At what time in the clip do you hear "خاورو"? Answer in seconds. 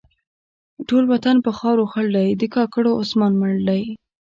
1.57-1.83